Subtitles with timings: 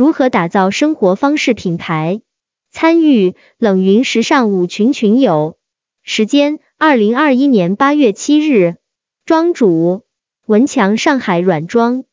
[0.00, 2.22] 如何打造生活方式品牌？
[2.72, 5.58] 参与冷云时尚舞群群友，
[6.02, 8.76] 时间二零二一年八月七日，
[9.26, 10.04] 庄主
[10.46, 12.04] 文强上海软装。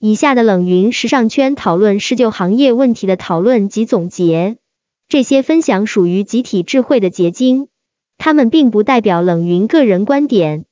[0.00, 4.56] 以下的冷云时尚圈讨论是就行业问题的讨论及总结，
[5.06, 7.68] 这些分享属于集体智慧的结晶，
[8.18, 10.64] 他们并不代表冷云个人观点。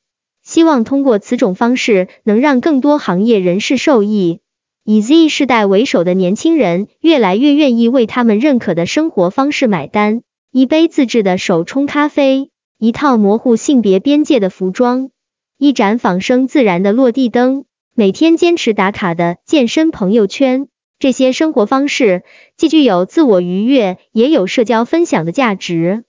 [0.42, 4.40] 希望通过此种方式，能让更多行业人士受益。
[4.86, 10.20] 以 Z 世代为首的年轻人，越来越愿意为他们认可的生活方式买单。
[10.52, 15.08] 一杯自制的手冲咖啡，一套模糊性别边界的服装，
[15.56, 17.64] 一盏仿生自然的落地灯。
[17.94, 22.22] 每天坚持打卡的健身朋友圈，这些生活方式
[22.58, 26.04] 既具有自我愉悦，也有社交分享的价值。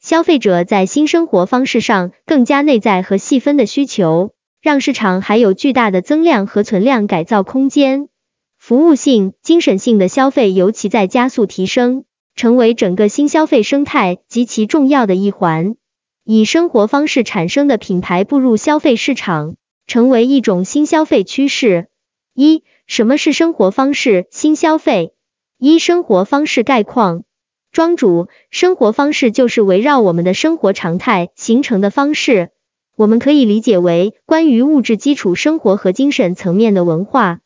[0.00, 4.30] 消费者在新生活方式上更加内在和细分的需求，
[4.62, 8.08] 让市场还有巨大的增量和存量改造空间。
[8.70, 12.04] 服务性、精神性的消费尤其在加速提升，
[12.36, 15.74] 成为整个新消费生态极其重要的一环。
[16.22, 19.56] 以生活方式产生的品牌步入消费市场。
[19.88, 21.88] 成为一种新消费趋势。
[22.32, 25.14] 一、什么是生活方式新消费？
[25.58, 27.24] 一、生活方式概况。
[27.72, 32.50] 庄主，生活方式就是围绕我们的生活常态形成的方式，
[32.96, 37.40] 我们可以理解为关于物质基础生活和精神层面的文化。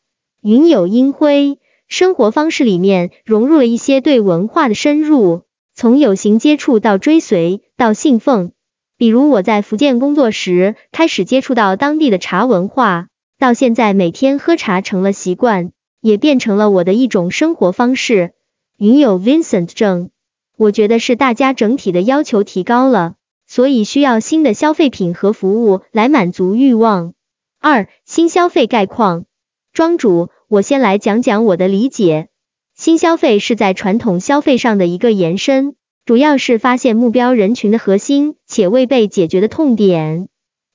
[0.45, 1.57] 云有阴辉，
[1.87, 5.41] 生活方式里面融入了一些对文化的深入，
[5.73, 8.51] 从有形接触到追随到信奉。
[8.95, 13.07] 比如我在福建工作时，开始接触到当地的茶文化，
[13.39, 18.33] 到现在每天喝茶成了习惯，也变成了我的一种生活方式。
[18.77, 20.11] 云有 Vincent 证，
[20.57, 23.15] 我觉得是大家整体的要求提高了，
[23.47, 27.15] 所以需要新的消费品和服务来满足欲望。
[27.59, 29.25] 二、新消费概况，
[29.73, 32.27] 庄主，我先来讲讲我的理解，
[32.75, 35.75] 新消费是在传统消费上的一个延伸。
[36.05, 40.27] 主要是发现目标人群的核心且未被解决的痛点。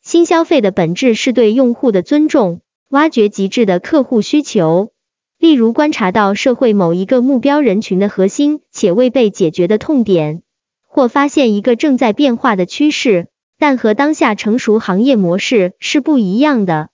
[0.03, 4.91] 新消费的本质是对用户的尊重，挖掘极致的客户需求。
[5.39, 10.43] 例如，观察到社会某一个目标人群的核心且未被解决的痛点，
[10.85, 16.89] 或发现一个正在变化的趋势，但和当下成熟行业模式是不一样的。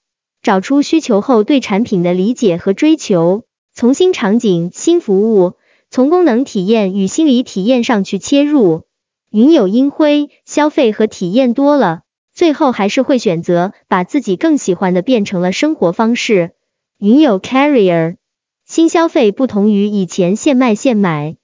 [0.46, 3.42] 找出需求后，对产品的理解和追求，
[3.74, 5.54] 从新场景、新服务。
[5.90, 8.84] 从功能体验与心理体验上去切入，
[9.32, 12.02] 云有阴辉，消费和体验多了，
[12.32, 16.52] 最后还是会选择把自己更喜欢的变成了生活方式。
[16.96, 18.14] 云有 carrier，
[18.64, 21.34] 新消费不同于以前现卖现买，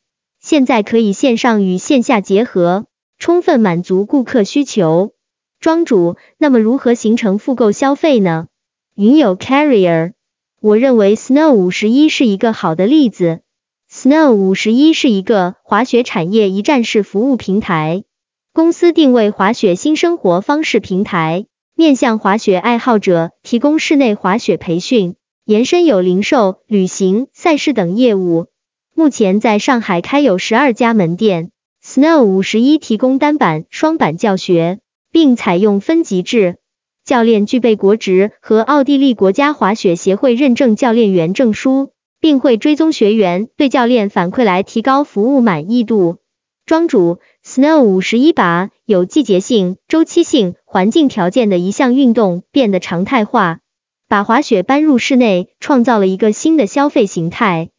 [0.40, 2.86] 现在可以线上与线下结合，
[3.18, 5.10] 充分满足顾客需求。
[5.58, 8.46] 庄主，那么如何形成复购消费呢？
[8.94, 10.12] 云有 carrier，
[10.60, 13.40] 我认为 Snow 五十一是一个好的例子。
[13.90, 18.04] Snow 五十一是一个滑雪产业一站式服务平台，
[18.52, 25.16] 公司定位滑雪新生活方式平台，面向滑雪爱好者提供室内滑雪培训，
[25.46, 28.48] 延伸有零售、旅行、赛事等业务。
[28.94, 31.50] 目前在上海开有十二家门店。
[31.82, 36.58] Snow 五十一提供单板、双板教学，并采用分级制，
[37.12, 41.90] 教练具备国职和奥地利国家滑雪协会认证教练员证书。
[42.22, 46.18] 并会追踪学员对教练反馈来提高服务满意度。
[46.64, 53.58] 庄主，Snow 五十一把有季节性、周期性、环境条件的一项运动变得常态化，
[54.08, 57.70] 把滑雪搬入室内，创造了一个新的消费形态。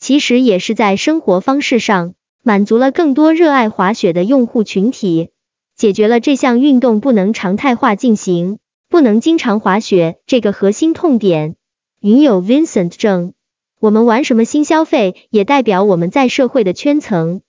[0.00, 5.28] 其实也是在生活方式上满足了更多热爱滑雪的用户群体，
[5.76, 8.58] 解决了这项运动不能常态化进行、
[8.92, 11.56] 不能经常滑雪这个核心痛点。
[12.02, 13.32] 云有 Vincent 症。
[13.80, 17.40] 我们玩什么新消费，也代表我们在社会的圈层。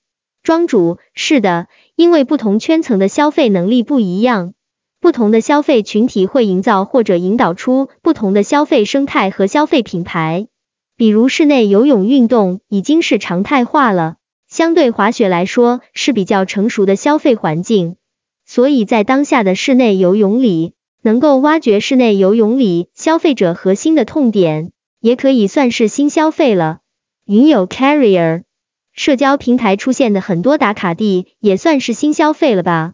[0.41, 1.67] 庄主是的，
[1.97, 4.53] 因为不同圈层的消费能力不一样，
[5.01, 10.47] 不同的消费群体会营造或者引导出不同的消费生态和消费品牌。
[10.95, 14.15] 比如室内游泳运动已经是常态化了，
[14.47, 17.97] 相对滑雪来说是比较成熟的消费环境，
[18.45, 24.71] 所以在当下的室内游泳里，能够挖掘室内游泳里消费者核心的痛点。
[24.99, 26.79] 也可以算是新消费了。
[27.25, 28.43] 云有 carrier，
[28.93, 32.93] 社交平台出现的很多打卡地也算是新消费了吧？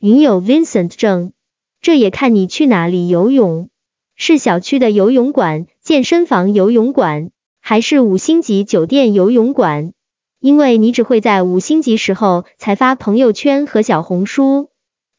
[0.00, 1.32] 云有 Vincent 证，
[1.82, 3.68] 这也看你去哪里游泳，
[4.16, 7.30] 是小区的游泳馆、健身房游泳馆，
[7.60, 9.92] 还是五星级酒店游泳馆？
[10.40, 14.69] 因为你只会在五星级时候才发朋友圈和小红书，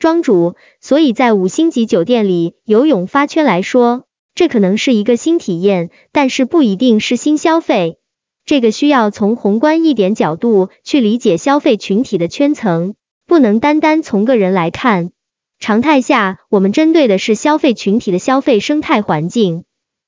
[0.01, 4.05] 庄主，所以在五星级酒店里游泳发圈来说。
[4.33, 7.99] 这可能是一个新体验，但是不一定是新消费。
[8.43, 12.95] 这个需要从宏观一点角度去理解消费群体的圈层，
[13.27, 15.11] 不能单单从个人来看。
[15.59, 19.65] 常态下，我们针对的是消费群体的消费生态环境。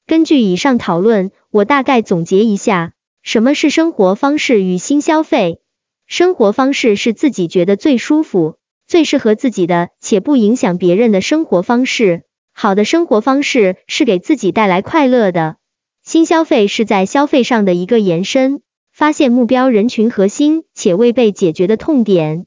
[0.08, 5.60] 根据以上讨论，我大概总结一下，什么是生活方式与新消费？
[6.08, 8.56] 生活方式是自己觉得最舒服、
[8.88, 12.24] 最适合自己的，且不影响别人的生活方式。
[12.52, 15.58] 好的生活方式是给自己带来快乐的。
[16.04, 22.46] 新消费是在消费上的一个延伸，发现目标人群核心且未被解决的痛点。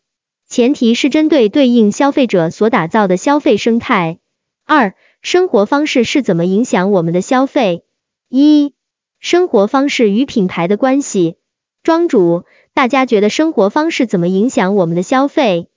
[0.49, 4.19] 前提是针对对应消费者所打造的消费生态。
[4.65, 7.83] 二、生活方式是怎么影响我们的消费？
[8.29, 8.75] 一、
[9.19, 11.37] 生活方式与品牌的关系。
[11.83, 12.45] 庄主，
[12.75, 15.69] 大家觉得生活方式怎么影响我们的消费？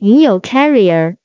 [0.00, 1.16] 云友 Carrier，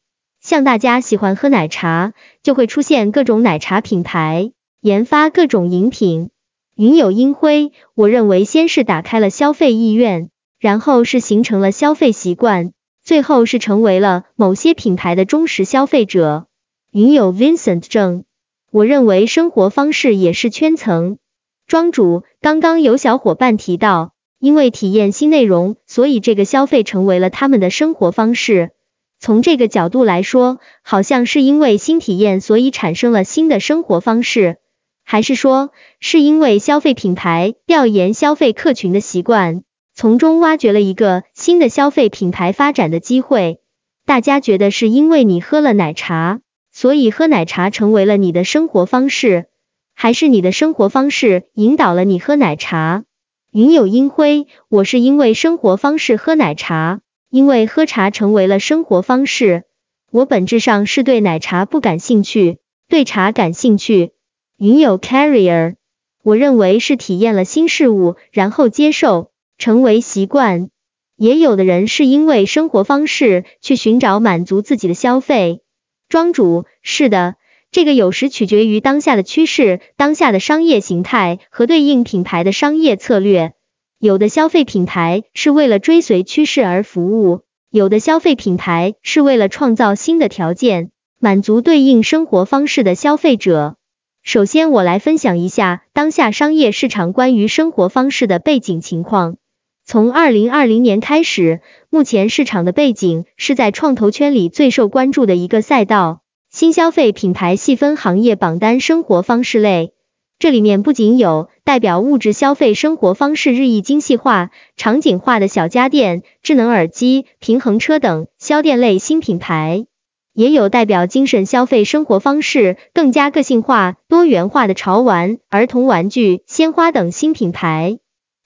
[0.41, 6.31] 像大家喜欢喝奶茶，就会出现各种奶茶品牌，研发各种饮品。
[6.75, 12.73] 云友英辉，我认为先是打开了消费意愿，然后是形成了消费习惯。
[13.03, 16.47] 最后是成为了某些品牌的忠实消费者。
[16.91, 18.23] 云友 Vincent 正，
[18.71, 21.19] 我认为生活方式也是圈层。
[21.67, 24.12] 庄主，刚刚有小伙伴提到，
[24.43, 28.71] 因为体验新内容，所以这个消费成为了他们的生活方式。
[29.17, 34.57] 从这个角度来说，好像是因为新体验，所以产生了新的生活方式，
[35.05, 39.63] 还是说是因为消费品牌调研消费客群的习惯？
[39.95, 43.61] 从中挖掘了一个新的消费品牌发展的机会。
[44.05, 46.41] 大家觉得是因为你喝了奶茶，
[46.73, 49.45] 所以喝奶茶成为了你的生活方式，
[49.93, 53.05] 还是你的生活方式引导了你喝奶茶？
[53.53, 59.65] 云有阴灰，我是因为生活方式喝奶茶，因为喝茶成为了生活方式。
[60.09, 62.57] 我本质上是对奶茶不感兴趣，
[62.89, 64.13] 对茶感兴趣。
[64.57, 65.75] 云有 Carrier，
[66.23, 69.29] 我认为是体验了新事物，然后接受。
[69.59, 70.71] 成为习惯，
[71.15, 75.61] 也有的人是因为生活方式去寻找满足自己的消费。
[76.09, 77.35] 庄主，是的，
[77.73, 83.53] 这个有时取决于当下的趋势、当下的商业形态和对应品牌的商业策略。
[83.97, 87.41] 有的消费品牌是为了追随趋势而服务，
[87.71, 93.75] 有的消费品牌是为了创造新的条件，满足对应生活方式的消费者。
[94.21, 99.37] 首先，我来分享一下当下商业市场关于生活方式的背景情况。
[99.83, 106.19] 从二零二零年开始，目前市场的背景是在创投圈里最受关注的一个赛道——
[106.53, 109.91] 新消费品牌细分行业榜单生活方式类。
[110.37, 119.87] 这里面不仅有代表物质消费生活方式日益精细化、场景化的小家电、智能耳机、平衡车等销电类新品牌，
[120.31, 127.97] 也有代表精神消费生活方式更加个性化、多元化的潮玩、儿童玩具、鲜花等新品牌。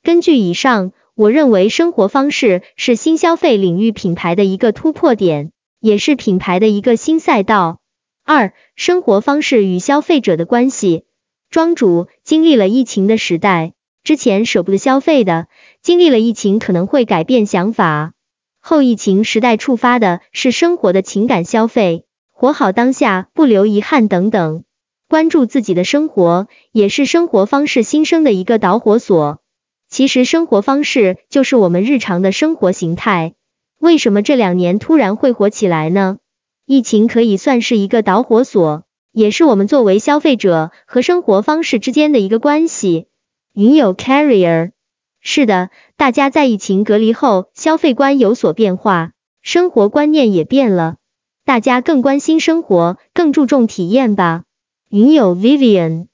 [0.01, 0.93] 根据以上。
[1.13, 7.79] 我认为生活方式是新消费领域品牌的一个突破点，也是品牌的一个新赛道。
[8.29, 11.05] 二、生活方式与消费者的关系。
[11.49, 13.71] 庄主经历了疫情的时代，
[14.03, 15.47] 之前舍不得消费的，
[15.81, 18.11] 经历了疫情可能会改变想法。
[18.59, 24.65] 后疫情时代触发的是生活的情感消费，活好当下，不留遗憾等等。
[25.07, 29.39] 关注自己的生活，也是生活方式新生的一个导火索。
[29.87, 33.35] 其实生活方式就是我们日常的生活形态。
[33.79, 36.17] 为什么这两年突然会火起来呢？
[36.69, 38.83] 疫情可以算是一个导火索，
[39.13, 43.07] 也是我们作为消费者和生活方式之间的一个关系。
[43.53, 44.71] 云友 Carrier，
[45.21, 50.97] 是的，大家在疫情隔离后，消费观有所变化，生活观念也变了，
[51.45, 54.43] 大家更关心生活，更注重体验吧。
[54.89, 56.07] 云友 Vivian，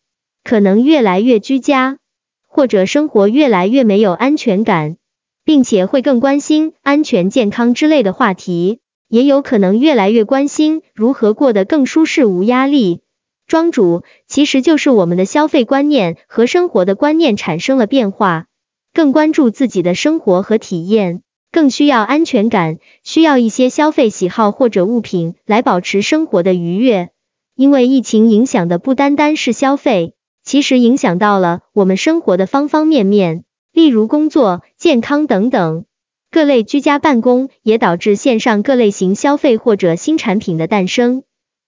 [0.43, 1.97] 可能越来越居家。
[2.45, 4.97] 或者生活越来越没有安全感，
[5.43, 8.81] 并且会更关心安全、健康之类的话题，
[9.13, 13.01] 也有可能越来越关心如何过得更舒适、无压力。
[13.45, 18.47] 庄主其实就是我们的消费观念和生活的观念产生了变化，
[18.91, 27.11] 更关注自己的生活和体验，更需要安全感，需要一些消费喜好或者物品来保持生活的愉悦。
[27.55, 30.15] 因为疫情影响的不单单是消费。
[30.43, 35.85] 其实影响到了我们生活的方方面面，例如工作、健康等等。
[36.33, 41.21] 各类居家办公也导致线上各类型消费或者新产品的诞生。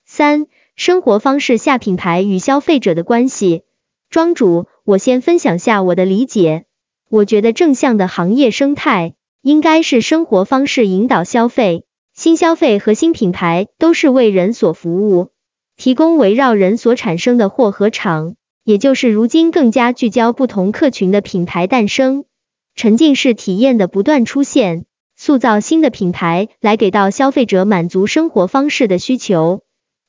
[0.08, 3.62] 三、生活方式下品牌与消费者的关系。
[4.10, 6.66] 庄主，我先分享下我的理解。
[7.12, 11.84] 我觉得正向的行业生态应该是生活方式引导消费，
[12.16, 15.30] 新消费和新品牌都是为人所服务，
[15.78, 18.36] 提供围绕人所产生的货和场。
[18.64, 22.26] 也就是如今更加聚焦不同客群的品牌诞生，
[22.76, 29.62] 沉浸式体验的不断出现，塑造新的品牌来给到消费者满足生活方式的需求。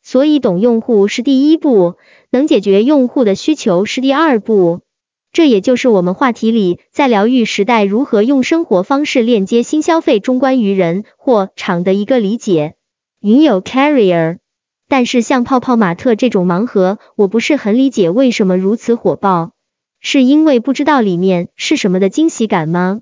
[0.03, 1.95] 所以，懂用户是第一步，
[2.31, 4.81] 能解决用户的需求是第二步。
[5.33, 12.75] 这也就是我们话题里在疗愈时代如何用生活方式链接新消费中关于人或场的一个理解。
[13.21, 14.39] 云有 Carrier。
[14.89, 19.51] 但是像泡泡玛特这种盲盒，我不是很理解为什么如此火爆，
[20.01, 23.01] 是因为不知道里面是什么的惊喜感吗？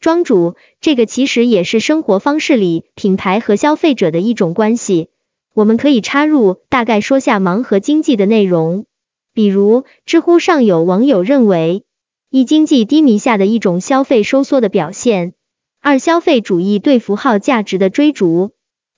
[0.00, 5.08] 庄主，这个其实也是生活方式里品牌和消费者的一种关系。
[5.54, 8.86] 我们可以插入，大概说下盲盒经济的内容。
[9.32, 11.84] 比如，知乎上有网友认为，
[12.30, 15.32] 一经济低迷下的一种消费收缩的表现；
[15.80, 18.50] 二消费主义对符号价值的追逐；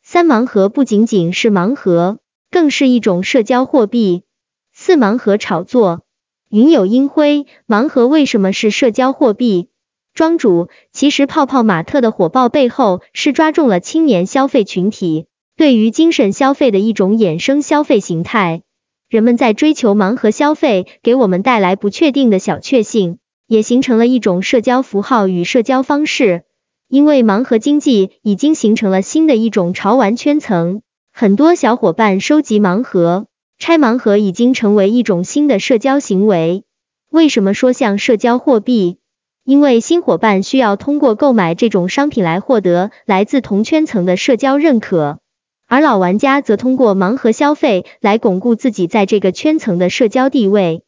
[0.03, 2.19] 三盲盒不仅仅是盲盒。
[2.51, 4.23] 更是一种社交货币。
[4.73, 6.01] 四盲盒炒作，
[6.51, 9.69] 云有阴辉，盲盒为什么是社交货币？
[10.15, 15.27] 庄主，其实泡泡玛特的火爆背后是抓中了青年消费群体，
[15.59, 18.63] 对于精神消费的一种衍生消费形态。
[19.11, 26.45] 人们在追求盲盒消费，给我们带来不确定的小确幸，也形成了一种社交符号与社交方式。
[26.89, 30.81] 因为盲盒经济已经形成了新的一种潮玩圈层。
[31.13, 33.27] 很多小伙伴收集盲盒，
[33.59, 36.65] 拆盲盒已经成为一种新的社交行为。
[37.11, 38.99] 为什么说像社交货币？
[39.45, 45.19] 因为新伙伴需要通过购买这种商品来获得来自同圈层的社交认可，
[45.67, 50.83] 而老玩家则通过盲盒消费来巩固自己在这个圈层的社交地位。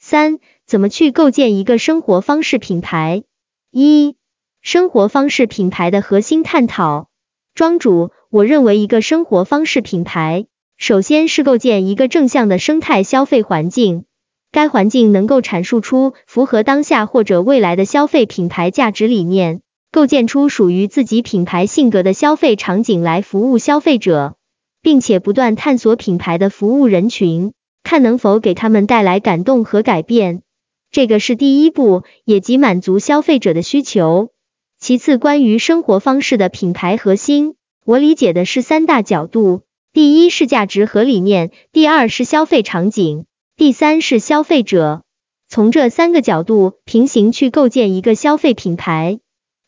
[0.00, 3.22] 三、怎么去构建一个生活方式品牌？
[3.70, 4.16] 一、
[4.62, 7.08] 生活方式品牌的核心探讨。
[7.54, 8.10] 庄主。
[8.28, 10.46] 我认为一个生活方式品牌，
[10.78, 14.04] 首先是构建一个正向的生态消费环境，
[14.52, 24.36] 该环境能够阐述出符合当下或者未来的消费品牌价值理念，构建出属于自己品牌性格的消费场景来服务消费者，
[24.82, 27.52] 并且不断探索品牌的服务人群，
[27.82, 30.42] 看能否给他们带来感动和改变。
[30.90, 34.30] 这个是第一步，也即满足消费者的需求。
[34.78, 37.54] 其次，关于生活方式的品牌核心。
[37.84, 39.62] 我理解的是三大角度：
[39.96, 43.24] 第一是价值和理念，第二是消费场景，
[43.56, 45.04] 第三是消费者。
[45.48, 49.20] 从这三个角度平行去构建一个消费品牌。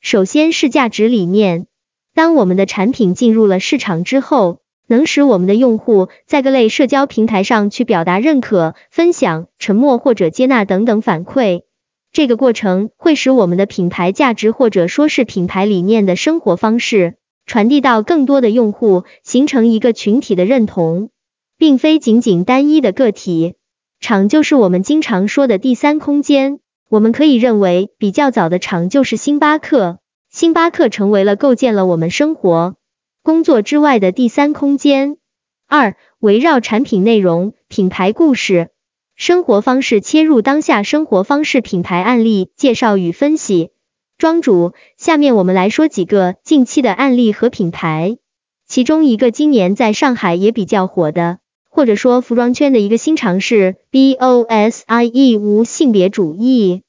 [0.03, 1.67] 首先是价值理念。
[2.15, 11.63] 当我们的产品进入了市场之后，能使我们的用户在各类社交平台上去表达认可、分享、沉默或者接纳等等反馈。
[12.13, 17.17] 这个过程会使我们的品牌价值或者说是品牌理念的生活方式。
[17.49, 21.09] 传递到更多的用户，形成一个群体的认同，
[21.57, 23.55] 并非仅仅单一的个体。
[24.01, 26.61] 场就是我们经常说的第三空间。
[26.91, 29.99] 我们可以认为，比较早的场就是星巴克。
[30.31, 32.77] 星巴克成为了构建了我们生活、
[33.23, 35.17] 工作之外的第三空间。
[35.67, 38.69] 二、围绕产品内容、品牌故事、
[39.17, 43.71] 生活方式切入当下生活方式品牌案例介绍与分析。
[44.19, 48.17] 庄主，下面我们来说几个近期的案例和品牌，
[48.67, 51.39] 其中一个今年在上海也比较火的，
[51.71, 56.83] 或者说服装圈的一个新尝试，BOSIE 无性别主义，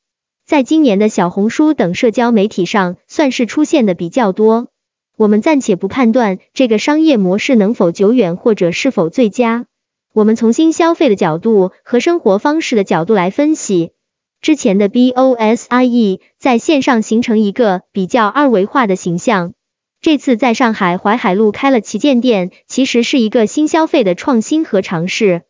[0.44, 4.70] 在今年的小红书等社交媒体上算是出现的比较多。
[5.16, 9.68] 我们暂且不判断这个商业模式能否久远或者是否最佳，
[10.14, 13.92] 我们从新消费的角度和生活方式的角度来分析。
[14.42, 19.54] 之前的 BOSIE 在线上形成一个比较二维化的形象，
[20.00, 25.42] 这次在上海淮海路开了旗舰店，其实是一个新消费的创新和尝试。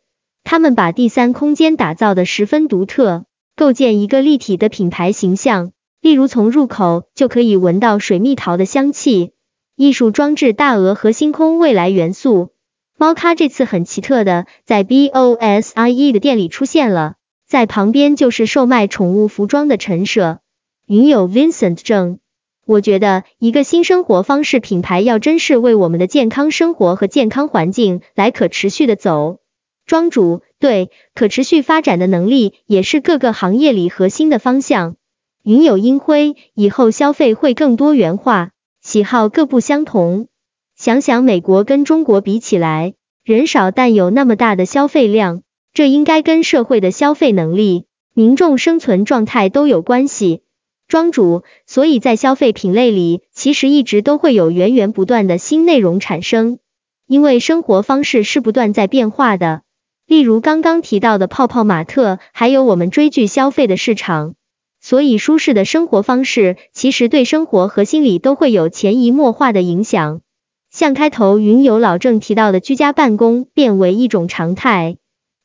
[0.42, 5.70] 他们把第三空间打造的十分独特，构建一个立体的品牌形象，
[6.00, 9.34] 例如从入口就可以闻到水蜜桃的香气，
[9.76, 12.50] 艺术装置大鹅和星空未来元素。
[12.98, 17.14] 猫咖这次很奇特的在 BOSIE 的店里出现了。
[17.50, 20.38] 在旁边就是售卖宠物服装的陈设。
[20.86, 22.20] 云友 Vincent 正，
[22.64, 29.40] 我觉得一个新生活方式品牌要真是为我们的健康生活和健康环境来可持续的走。
[29.84, 34.94] 庄主对可持续发展的能力也是各个行业里核心的方向。
[35.42, 40.28] 云友阴辉，以后消费会更多元化，喜好各不相同。
[40.76, 45.42] 想想美国跟中国比起来，人少但有那么大的消费量。
[45.72, 50.42] 这应该跟社会的消费能力、民众生存状态都有关系。
[50.88, 56.58] 庄主，所以在消费品类里，其实一直都会有源源不断的新内容产生，
[57.06, 59.62] 因为生活方式是不断在变化的。
[60.06, 64.34] 例如刚刚提到的泡泡玛特，还有我们追剧消费的市场。
[64.80, 70.22] 所以，舒适的生活方式其实对生活和心理都会有潜移默化的影响。
[70.70, 74.96] 像开头云游老郑提到的，居家办公变为一种常态，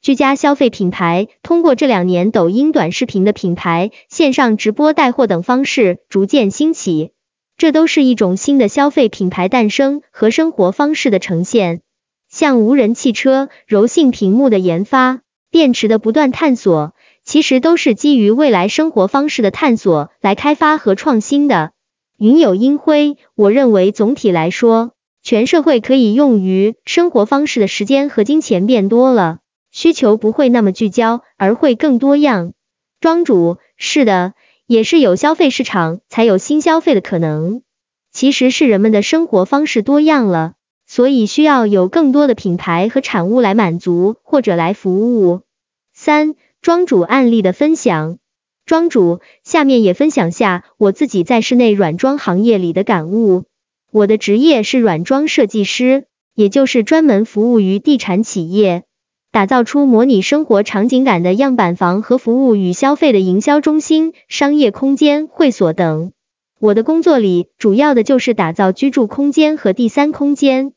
[0.05, 7.09] 居家消费品牌通过这两年抖音短视频的品牌、线上直播带货等方式逐渐兴起，
[7.57, 11.81] 这都是一种新的消费品牌诞生和生活方式的呈现。
[12.29, 16.93] 像无人汽车、柔性屏幕的研发、电池的不断探索。
[17.24, 21.71] 其实都是基于未来生活方式的探索来开发和创新的。
[22.19, 24.91] 云有阴灰，我认为总体来说，
[25.24, 29.39] 全社会可以用于生活方式的时间和金钱变多了，
[29.75, 32.53] 需求不会那么聚焦，而会更多样。
[33.01, 34.34] 庄主，是的，
[34.67, 37.62] 也是有消费市场才有新消费的可能。
[38.13, 40.53] 其实是人们的生活方式多样了，
[40.88, 45.41] 所以需要有更多的品牌和产物来满足或者来服务。
[45.94, 46.36] 三。
[46.62, 48.17] 庄主案例的分享，
[48.65, 53.44] 庄主下面也分享下我自己在室内软装行业里的感悟。
[53.91, 58.86] 我的职业是软装设计师，也就是专门服务于地产企业，
[59.35, 66.13] 打造出模拟生活场景感的样板房和服务与消费的营销中心、商业空间、会所等。
[66.57, 70.71] 我的工作里主要的就是打造居住空间和第三空间，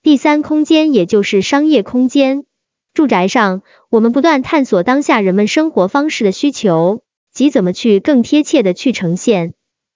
[0.00, 2.44] 第三空间也就是商业空间。
[2.92, 7.02] 住宅上，我们不断探索当下人们生活方式的需求
[7.32, 9.54] 及怎么去更贴切的去呈现，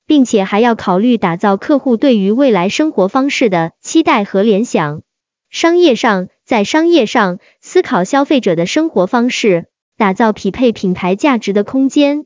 [0.08, 5.02] 并且还要考虑打造客户对于未来生活方式的期待和联想。
[5.50, 7.38] 商业上，在商业上
[7.70, 9.66] 思考消费者的生活方式，
[9.98, 12.24] 打造匹配品牌价值的空间。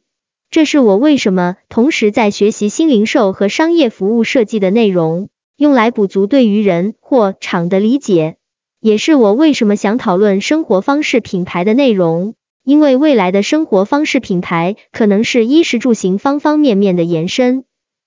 [0.51, 8.37] 这是我为什么同时在学习新零售和商业服务设计的内容，用来补足对于人或场的理解。
[8.79, 17.65] 也是我为什么想讨论生活方式品牌的内容，因为未来的生活方式品牌可能是衣食住行方方面面的延伸。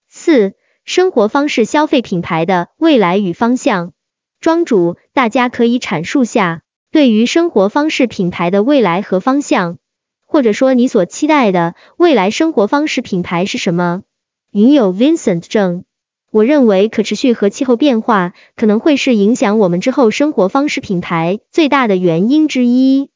[0.07, 0.53] 四、
[0.85, 3.91] 生活方式消费品牌的未来与方向。
[4.39, 9.77] 庄主，大家可以阐述下对于生活方式品牌的未来和方向，
[10.25, 14.03] 或者说你所期待的未来生活方式品牌是什么？
[14.51, 15.83] 云友 Vincent 正。
[16.31, 23.09] 我认为可持续和气候变化可能会是影响我们之后生活方式品牌最大的原因之一。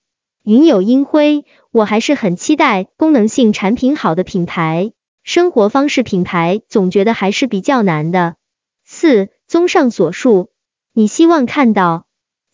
[0.45, 8.35] 云有英辉，我还是很期待功能性产品好的品牌，生活方式品牌总觉得还是比较难的。
[8.85, 10.49] 四，综上所述，
[10.93, 12.05] 你希望看到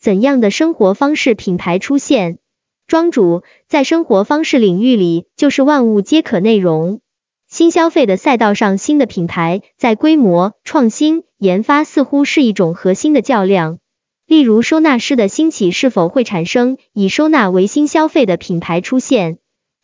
[0.06, 2.38] 怎样的生活方式品牌出现？
[2.86, 7.00] 庄主在生活方式领域里就是万物皆可内容。
[7.48, 13.80] 新消费的赛道上，新的品牌在规模、创新、研发似乎是一种核心的较量。
[14.28, 19.38] 例如，收纳师的兴起是否会产生以收纳为新消费的品牌出现？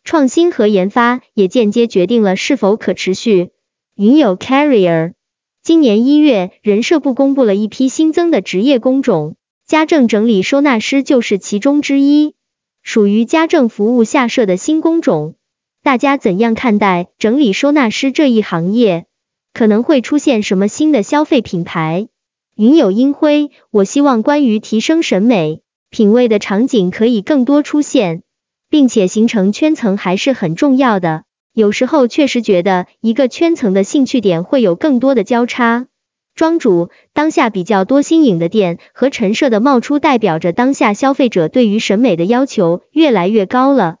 [0.05, 3.49] 创新和研发也间接决定了是否可持续。
[3.97, 5.15] 云友 Carrier，
[5.61, 9.35] 今年一月，人社部公布了一批新增的职业工种，
[9.73, 12.35] 家政整理收纳师就是其中之一，
[12.83, 15.33] 属于家政服务下设的新工种。
[15.81, 19.07] 大家怎样看待整理收纳师这一行业？
[19.51, 22.07] 可能会出现什么新的消费品牌？
[22.55, 28.21] 云有音辉，我希望关于提升审美品味的场景可以更多出现，
[28.69, 31.23] 并且形成圈层还是很重要的。
[31.51, 35.87] 有时候确实觉得一个圈层的兴趣点会有更多的交叉。
[36.35, 43.97] 庄主，当下比较多新颖的店和陈设的冒出，代表着当下消费者对于审美的要求越来越高了。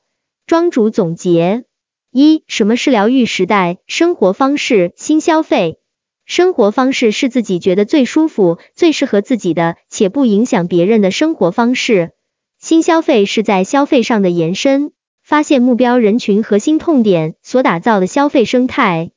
[0.47, 1.65] 庄主总结。
[2.11, 5.79] 一、什么是疗愈时代生活方式新消费？
[6.25, 12.11] 生活方式是自己觉得最舒服、最适合自己的，且不影响别人的生活方式。
[12.59, 14.91] 新消费是在消费上的延伸，
[15.23, 19.11] 发现目标人群核心痛点所打造的消费生态。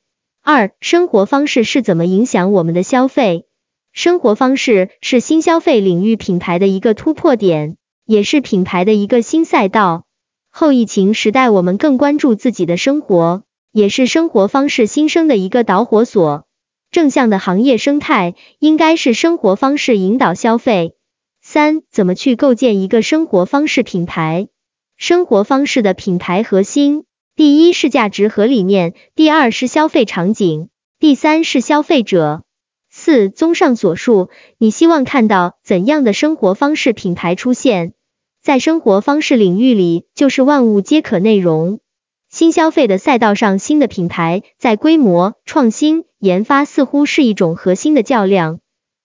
[0.49, 3.47] 二、生活方式是怎么影响我们的消费？
[3.91, 10.05] 生活方式是新消费领域品牌的一个突破点，也是品牌的一个新赛道。
[10.49, 16.47] 后疫情时代，我们更关注自己的生活，也是生活方式新生的一个导火索。
[16.91, 20.95] 正向的行业生态应该是生活方式引导消费。
[21.41, 24.47] 三、怎么去构建一个生活方式品牌？
[24.95, 27.03] 生活方式的品牌核心，
[27.37, 32.41] 第一是价值和理念，第二是消费场景，第三是消费者。
[32.89, 37.93] 四、综上所述，你希望看到怎样的生活方式品牌出现？
[38.41, 41.79] 在生活方式领域里，就是万物皆可内容。
[42.27, 48.61] 新消费的赛道上，新的品牌在规模、创新、研发似乎是一种核心的较量。